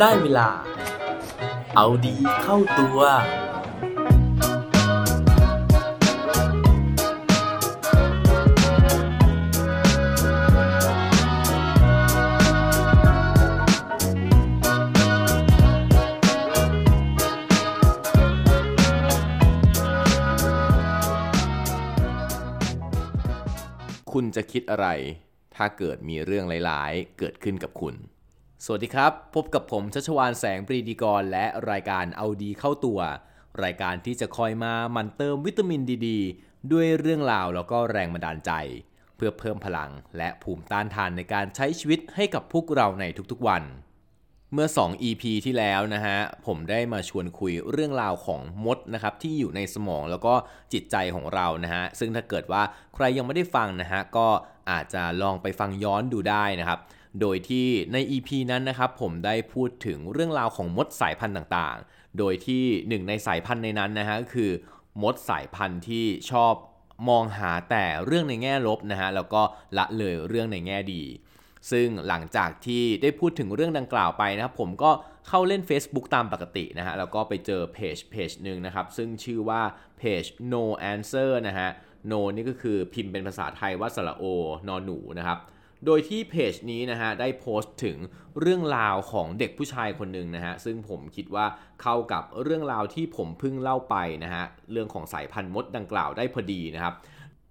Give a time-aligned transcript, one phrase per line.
[0.00, 0.48] ได้เวลา
[1.76, 2.98] เอาดีเข้าตัว
[24.12, 24.86] คุณจะคิดอะไร
[25.56, 27.96] ถ้าเกิดมีเรื่องหลายๆ เกิดขึ้นกับคุณ
[28.64, 33.00] สวัสดีครับ พบกับผมชัชวานแสงปรีดีกร และรายการเอาดีเข้าตัว
[33.62, 36.08] รายการที่จะคอยมามันเติมวิตามินดีด
[36.72, 38.52] ด้วยเรื่องราวแล้วก็แรงบันดาลใจ
[39.16, 43.62] เพื่อเพิ่มพลังและภูมิต้านทานในการใช้ชีวิตให้กับพวกเราในทุกๆวัน
[44.52, 50.34] เมื่อ 2 EP ที่แล้วนะฮะ ผมได้มาชวนคุยเรื่องราวของมดนะครับที่อยู่ในสมองแล้วก็
[50.72, 52.62] จิตใจของเรานะฮะซึ่งถ้าเกิดว่า
[52.94, 54.28] ใครยังไม่ได้ฟังนะฮะก็
[54.70, 56.80] อาจจะลองไปฟังย้อนดูได้นะครับ
[57.20, 64.50] โดยที่ใน EP นั้นนะครับผมได้พูดถึงเรื่องราวของมดสายพันธุ์ต่างๆ โดยที่หนึ่งในสายพันธุ์ในนั้นนะฮะก็คือ
[65.02, 66.54] มดสายพันธุ์ที่ชอบ
[67.08, 69.42] มองหาแต่เรื่องในแง่ลบนะฮะแล้วก็
[69.78, 71.02] ละเลยเรื่องในแง่ดี
[71.70, 74.90] ซึ่งหลังจากที่ได้พูดถึงเรื่องดังกล่าวไปนะครับผมก็
[75.28, 79.62] เข้าเล่น Facebook ตามปกตินะฮะแล้วก็ไปเจอเพจเพจหนึ่งนะครับซึ่งชื่อว่า
[79.98, 81.68] เพจ no answer นะฮะ
[82.10, 84.24] no นี่ก็คือพิมพ์เป็นภาษาไทยว่าสระโอ
[84.68, 85.38] นอนหนูนะครับ
[85.86, 87.98] โดยที่เพจนี้นะฮะได้โพสต์ถึง
[88.40, 91.46] เรื่องราวของเด็กผู้ชายคนหนึ่งนะฮะซึ่งผมคิดว่า
[91.82, 96.94] เข้ากับเรื่องราวที่ผมเพิ่งเล่าไปนะฮะเรื่องของสายพันธุ์มดดังกล่าวได้พอดีนะครับ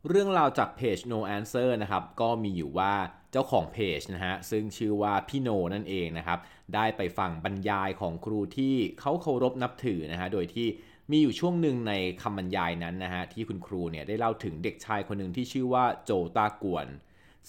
[0.10, 2.94] เรื่องราวจากเพจ no answer นะครับก็มีอยู่ว่า
[3.32, 6.40] เจ้าของเพจนะฮะซึ่งชื่อว่าพี่โนนั่นเองนะครับ
[6.76, 10.68] ได้ไปฟังบรรยายของครูที่เขาเคารพนับถือนะฮะโดยที่
[11.12, 16.88] มีอยู่ช่วงหนึ่งในคำบรรยายนั้นนะฮะที่คุณครูเนี่ยได้เล่าถึงเด็กชายคนหนึ่งที่ชื่อว่าโจตากวน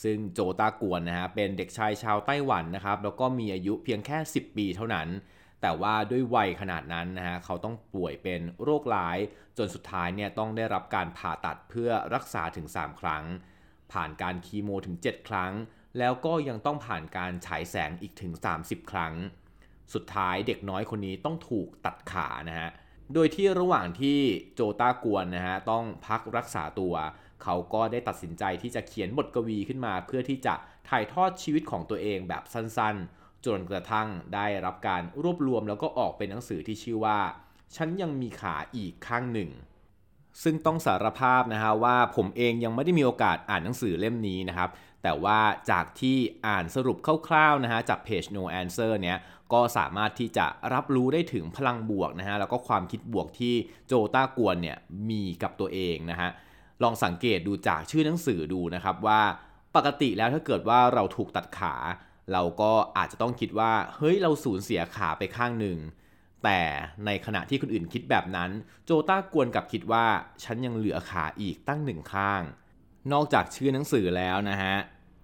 [0.03, 5.09] ซึ่งโจตากวนนะฮะเป็นเด็กชายชาวไต้หวันนะครับแล้วก็มีอายุเพียงแค่ 10 ปีเท่านั้น
[5.61, 9.19] แต่ว่าด้วยวัยขนาดนั้นนะฮะเขาต้องป่วยเป็นโรคร้าย
[9.59, 13.25] จนสุดท้ายเนี่ยต้องได้รับการผ่าตัดเพื่อรักษาถึง 3 ครั้ง
[13.93, 15.53] ผ่านการคีโมถึง 7 ครั้ง
[15.99, 19.15] แล้วก็ยังต้องผ่านการฉายแสงอีกถึง 30 ครั้ง
[19.95, 22.71] สุดท้ายเด็กน้อยคนนี้ต้องถูกตัดขานะฮะ
[23.15, 24.19] โดยที่ระหว่างที่
[24.55, 26.95] โจต้ากวนนะฮะต้องพักรักษาตัว
[27.43, 30.55] เขาก็ได้ตัดสินใจที่จะเขียนบทกวีขึ้นมา เพื่อที่จะ
[30.89, 37.19] ถ่ายทอดชีวิตของตัวเองแบบสั้นๆ จนกระทั่งได้รับการรวบรวมแล้วก็ออกเป็นหนังสือที่ชื่อว่า
[37.77, 39.51] ฉันยังมีขาอีกข้างหนึ่ง
[40.43, 44.71] ซึ่งต้องสารภาพนะฮะว่าผมเองยังไม่ได้มีโอกาสอ่านหนังสือเล่มนี้นะครับ
[45.03, 45.39] แต่ว่า
[45.71, 46.97] จากที่อ่านสรุป
[47.29, 49.19] คร่าวๆนะฮะจากเพจ no answer เนี้ย
[49.53, 53.55] ก็สามารถที่จะรับรู้ได้ถึงพลังบวกนะฮะแล้วก็ความคิดบวกที่
[53.87, 54.79] โจต้ากวนเนี่ย
[55.11, 56.31] มีกับตัวเองนะฮะ
[56.83, 59.21] ลองสังเกตดูจากชื่อหนังสือดูนะครับว่า
[59.77, 61.75] ปกติแล้วถ้าเกิดว่าเราถูกตัดขา
[62.33, 65.79] เราก็อาจจะต้องคิดว่าเฮ้ยเราสูญเสียขาไปข้างหนึ่ง
[66.45, 66.61] แต่
[67.07, 68.51] ในขณะที่คนอื่นคิดแบบนั้น
[68.85, 70.07] โจต้ากวนกับคิดว่า
[70.45, 72.43] ฉันยังเหลือขาอีกตั้งหนึ่งข้าง
[73.13, 74.77] นอกจากชื่อหนังสือแล้วนะฮะ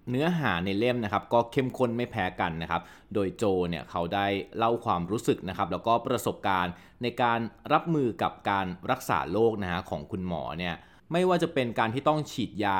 [0.09, 2.81] เนื้อหาในเล่มนะครับก็เข้มข้นไม่แพ้กันนะครับ
[3.13, 6.73] โดยโจเนี่ยเขาได้เล่าความรู้สึกนะครับแล้วก็ประสบการณ์
[7.03, 7.39] ในการ
[7.73, 10.75] รับมือกับการรักษาโรคนะฮะของคุณหมอเนี่ย
[11.11, 12.79] ไม่ว่าจะเป็นการที่ต้องฉีดยา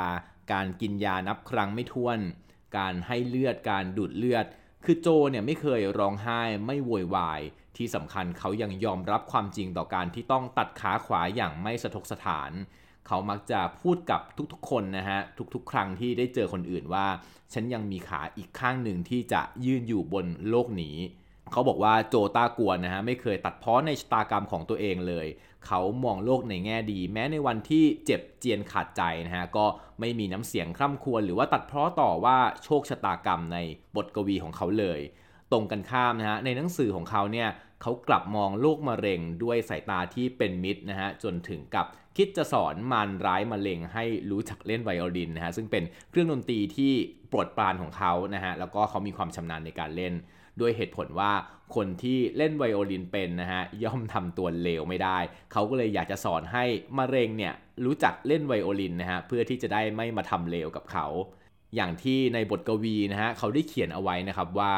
[0.53, 2.19] การกินยานับครั้งไม่ถ้วน
[2.77, 4.45] การให้เลือดการดูดเลือด
[4.85, 7.41] คือโจเนี่ยไม่เคยร้องไห้ไม่โวยวาย
[7.77, 12.51] ที่สำคัญเขายังยอมรับความจริงต่อการที่ต้องตัดขาขวาอย่างไม่สะทกสถาน
[13.07, 14.21] เขามักจะพูดกับ
[14.51, 15.19] ทุกๆคนนะฮะ
[15.53, 17.07] ทุกๆ ครั้งที่ได้เจอคนอื่นว่า
[17.53, 20.97] ฉันยังมีขาอีกข้างหนึ่งที่จะยืนอยู่บนโลกนี้
[21.51, 25.27] เขาบอกว่าโจต้ากวนนะฮะไม่เคยตัดพ้อในชะตากรรมของตัวเองเลย
[25.67, 29.65] เขามองโลกในแง่ดี แม้ในวันที่เจ็บเจียนขาดใจนะฮะก็
[29.99, 33.57] ไม่มีน้ำเสียงคร่ำครวญหรือว่าตัดพ้อต่อว่าโชคชะตากรรมใน
[33.95, 34.99] บทกวีของเขาเลย
[35.51, 37.49] ตรงกันข้ามนะฮะในหนังสือของเขาเนี่ย
[37.81, 41.85] เขากลับมองโรคมะเร็งด้วยสายตาที่เป็นมิตรนะฮะจนถึงกับ
[42.17, 46.93] คิดจะสอนมารร้ายมะเร็งให้รู้จักเล่นไวโอลินนะฮะซึ่งเป็นเครื่องดนตรีที่
[47.29, 50.13] โปรดปรานของเขานะฮะแล้วก็เขามีความชำนาญในการเล่น
[50.61, 51.31] ด้วยเหตุผลว่า
[51.75, 55.17] คนที่เล่นไวโอลินเป็นนะฮะย่อมทำตัวเลวไม่ได้
[55.51, 56.65] เขาก็เลยอยากจะสอนให้
[56.97, 57.53] มะเร็งเนี่ย
[57.85, 61.05] รู้จักเล่นไวโอลินนะฮะเพื่อที่จะได้ไม่มาทำเลวกับเขา
[61.75, 64.73] อย่างที่ในบทกวีนะฮะเขาได้เขียนเอาไว้นะครับว่า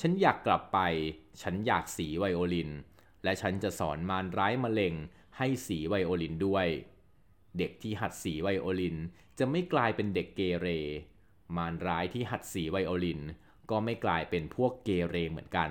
[0.00, 0.78] ฉันอยากกลับไป
[1.42, 2.70] ฉันอยากสีไวโอลิน
[3.24, 4.94] และฉันจะสอนมารร้ายมะเร็ง
[5.36, 6.66] ให้สีไวโอลินด้วย
[7.58, 8.96] เด็กที่หัดสีไวโอลิน
[9.38, 10.68] จะไม่กลายเป็นเด็กเกเร
[11.56, 13.20] มารร้ายที่หัดสีไวโอลิน
[13.70, 15.70] ก็ไม่กลายเป็นพวกเกเรเหมือนกัน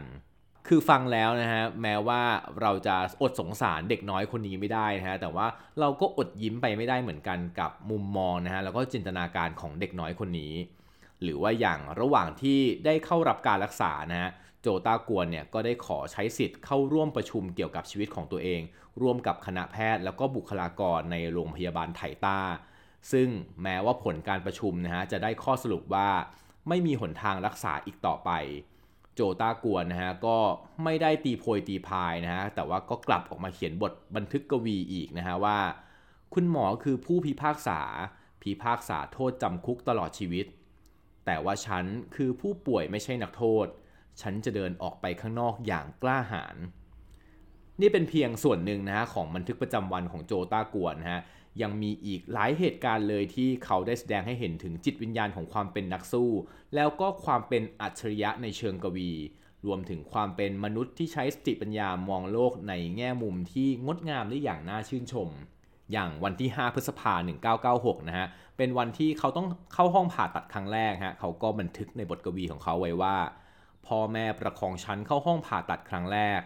[0.68, 2.22] คือฟังแล้วนะฮะแม้ว่า
[2.62, 5.48] เราจะอดสงสารเด็กน้อยคนนี้ไม่ได้นะฮะแต่ว่า
[5.80, 10.54] เราก็อดยิ้มไปไม่ได้เหมือนกันกับมุมมองนะฮะแล้วก็จินตนาการของเด็กน้อยคนนี้
[11.24, 14.32] หรือว่าอย่างระหว่างที่ได้เข้ารับการรักษานะฮะ
[14.62, 18.62] โจตากวนเนี่ยก็ได้ขอใช้สิทธิ์เข้าร่วมประชุมเกี่ยวกับชีวิตของตัวเอง
[19.02, 22.40] ร่วมกับคณะแพทย์ แล้วก็บุคลากรในโรงพยาบาลไถต้า
[23.12, 23.28] ซึ่ง
[23.64, 26.10] แม้ว่าผลการประชุมนะฮะจะได้ข้อสรุปว่า
[26.68, 28.32] ไม่มีหนทางรักษาอีกต่อไป
[29.16, 30.38] โจต้ากวนนะฮะก็
[30.84, 35.60] ไม่ได้ตีโพยตีพายนะฮะแต่ว่าก็กลับออกมาเขียนบทบันทึกกวีอีกนะฮะว่า
[36.34, 37.80] คุณหมอคือผู้พิพากษา
[38.42, 40.46] พิพากษาโทษจำคุกตลอดชีวิต
[41.26, 43.68] แต่ว่าฉันคือผู้ป่วยไม่ใช่นักโทษ
[44.22, 46.56] ฉันจะเดินออกไปข้างนอกอย่างกล้าหาญ
[47.82, 51.22] นี่เป็นเพียงส่วนหนึ่งนะฮะของบันทึกประจำวันของโจต้ากวนนะฮะ
[51.62, 56.32] ยังมีอีกหลายเหตุการณ์เลยที่เขาได้แสดงให้เห็นถึงจิตวิญญาณของความเป็นนักสู้
[56.76, 59.12] แล้วก็ความเป็นอัจฉริยะในเชิงกวี
[59.66, 65.30] รวมถึงความเป็นมนุษย์ที่ใช้สติปัญญามองโลกในแง่มุมที่งดงามได้อย่างน่าชื่นชม
[65.92, 67.14] อย่างวันที่ 5 พฤษภา
[67.62, 68.28] 1996 นะฮะ
[68.58, 73.18] เป็นวันที่เขาต้องเข้าห้องผ่าตัดครั้งแรกฮะ เขาก็บันทึกในบทกวีของเขาไว้ว่า
[73.88, 76.42] พ่อแม่ประคองฉันเข้าห้องผ่าตัดครั้งแรก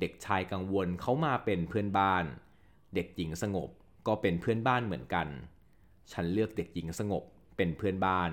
[0.00, 2.24] เด็กชายกังวลเขามาเป็นเพื่อนบ้าน
[2.94, 3.68] เด็กหญิงสงบ
[4.06, 5.26] ก็เป็นเพื่อนบ้านเหมือนกัน
[6.12, 7.22] ฉันเลือกเด็กหญิงสงบ
[7.56, 8.30] เป็นเพื่อนบ้าน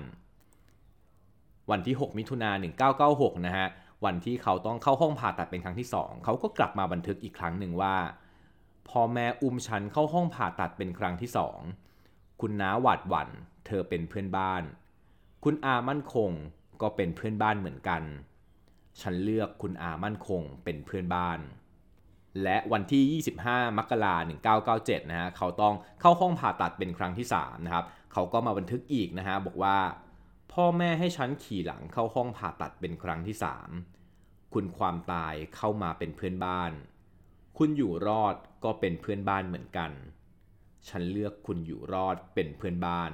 [1.70, 2.50] วันที่ 6 มิถุนา
[2.98, 3.68] 1996 นะฮะ
[4.04, 7.96] วันที่เขาต้องเข้าห้องผ่าตัดเป็นครั้งที่ 2 เขาก็กลับมาบันทึกอีกครั้งหนึ่งว่า
[8.88, 11.58] พอแม่อุ้มฉันเข้าห้องผ่าตัดเป็นครั้งที่สอง
[12.40, 13.28] คุณน้าหวาดหวัน่น
[13.66, 14.62] เธอเป็นเพื่อนบ้าน
[15.44, 16.30] คุณอามั่นคง
[16.82, 18.02] ก็เป็นเพื่อนบ้านเหมือนกัน
[19.00, 21.38] ฉันเลือกคุณอามั่นคงเป็นเพื่อนบ้าน
[22.42, 24.30] และวันที่ 25 มกราคม
[24.66, 29.78] 1997 นะฮะเขาต้องเข้าห้องผ่าตัดเป็นครั้งที่ 3 นะครับ เขาก็มาบันทึกอีกนะฮะบอกว่า
[30.52, 33.36] พ่อแม่ให้ฉันขี่หลังเข้าห้องผ่าตัดเป็นครั้งที่
[33.94, 36.72] 3 คุณความตายเข้ามาเป็นเพื่อนบ้าน
[37.58, 39.90] คุณอยู่รอดก็เป็นเพื่อนบ้านเหมือนกัน
[40.88, 43.12] ฉันเลือกคุณอยู่รอดเป็นเพื่อนบ้าน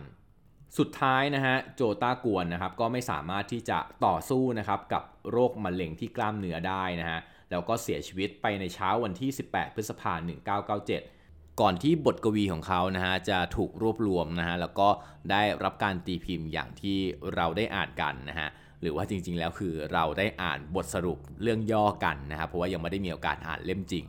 [0.78, 7.20] สุดท้ายนะฮะโจต้ากวนนะครับก็ไม่สามารถที่จะต่อสู้นะครับกับโรคมะเร็งที่กล้ามเนื้อได้นะฮะ
[7.50, 10.31] แล้วก็เสียชีวิตไปในเช้าวันที่ 18 พฤษภาคม
[10.91, 14.88] 1997 ก่อนที่บทกวีของเขานะฮะจะถูกรวบรวมนะฮะแล้วก็
[15.31, 16.99] ได้รับการตีพิมพ์อย่างที่
[17.35, 18.49] เราได้อ่านกันนะฮะ
[18.81, 24.06] หรือว่าจริงๆแล้วคือเราได้อ่านบทสรุปเรื่องย่อกันนะครับเพราะว่ายังไม่ได้มีโอกาสอ่านเล่มจริง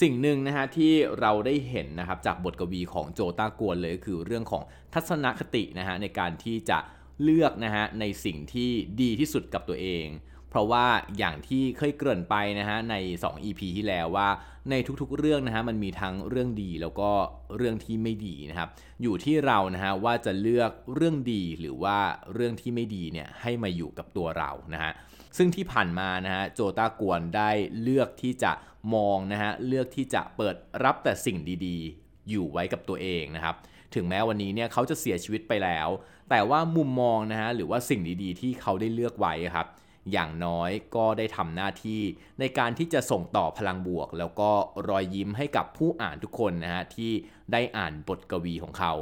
[0.00, 4.62] สิ่งหนึ่งนะฮะที่เราได้เห็นนะครับจากบทกวีของโจตากวนเลยคือเรื่องของ
[4.94, 6.78] ทัศนคตินะฮะในการที่จะ
[7.22, 8.70] เลือกนะฮะในสิ่งที่
[9.00, 10.06] ดีที่สุดกับตัวเอง
[10.54, 10.86] เพราะว่า
[11.18, 14.28] อย่างที่เคยเกริ่นไปนะฮะใน 2 EP ที่แล้วว่า
[14.70, 17.10] ในทุกๆเรื่องนะฮะมันมีทั้งเรื่องดีแล้วก็
[17.56, 18.68] เรื่องที่ไม่ดีนะครับ
[19.02, 21.98] อยู่ที่เรานะฮะว่าจะเลือกเรื่องดีหรือว่า
[22.34, 24.92] เรื่องที่ไม่ดีเนี่ยให้มาอยู่กับตัวเรานะฮะ
[25.36, 27.50] ซึ่งที่ผ่านมานะฮะโจตากวนได้
[27.82, 28.52] เลือกที่จะ
[28.94, 33.54] มองนะฮะเลือกที่จะเปิดรับแต่สิ่งดีๆ อยู่ไว้กับตัวเองนะครับ
[33.94, 35.88] ถึงแม้วันนี้เนี่ยเขาจะเสียชีวิตไปแล้ว
[36.30, 39.66] แต่ว่ามุมมองนะฮะหรือว่าสิ่งดีๆ ที่เขาได้เลือกไว้ครับ
[40.12, 42.00] อย่างน้อยก็ได้ทำหน้าที่
[42.40, 44.50] ในการที่จะส่งต่อพลังบวก แล้วก็
[44.88, 47.12] รอยยิ้มให้กับผู้อ่านทุกคนนะฮะที่
[47.52, 48.94] ได้อ่านบทกวีของเขา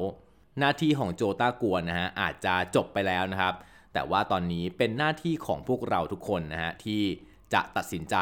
[0.59, 3.55] หน้าที่ของโจต้ากวนนะฮะอาจจะจบไปแล้วนะครับ
[3.93, 7.03] แต่ว่าตอนนี้เป็นหน้าที่ของพวกเราทุกคนนะฮะที่
[7.55, 8.17] จะตัดสินใจ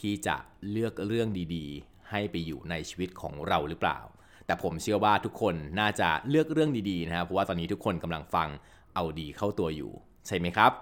[0.00, 0.36] ที่จะ
[0.70, 3.98] เลือกเรื่องดีๆ ให้ไปอยู่ในชีวิตของเราหรือเปล่า
[4.46, 8.48] แต่ผมเชื่อว่าทุกคนน่าจะเลือกเรื่องดีๆนะครับเพราะว่าตอนนี้ทุกคนกำลังฟัง
[8.94, 9.92] เอาดีเข้าตัวอยู่
[10.26, 10.72] ใช่ไหมครับ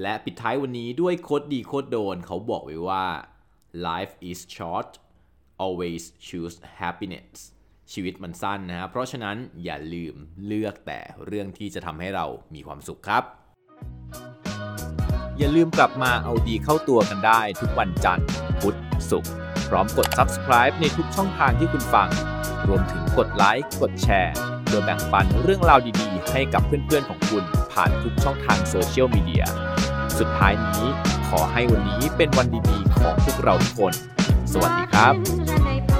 [0.00, 3.06] และปิดท้ายวันนี้ด้วยโคดดีโคดโดนเขาบอกไว้ว่า
[3.88, 4.90] life is short
[5.64, 7.36] always choose happiness
[7.92, 10.14] ชีวิตมันสั้นนะครับเพราะฉะนั้นอย่าลืม
[10.46, 13.24] เลือกแต่เรื่องที่จะทำให้เรามีความสุขครับ
[15.38, 18.28] อย่าลืมกลับมาเอาดีเข้าตัวกันได้ทุกวันจันทร์
[18.60, 18.78] พุธ
[19.10, 19.32] ศุกร์
[19.68, 22.08] พร้อมกด subscribe ในทุกช่องทางที่คุณฟัง
[22.68, 24.34] รวมถึงกดไลค์กดแชร์
[24.68, 29.44] เพื่อแบ่งปันเรื่องราวดีๆ ให้กับเพื่อนๆของคุณผ่านทุกช่องทางโซเชียลมีเดีย
[30.18, 30.84] สุดท้ายนี้
[31.28, 33.92] ขอให้วันนี้เป็นวันดีๆ ของพวกเราทุกคน
[34.52, 35.97] สวัสดีครับ